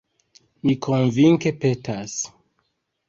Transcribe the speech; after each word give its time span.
Mi 0.69 0.75
konvinke 0.87 1.53
petas. 1.67 2.17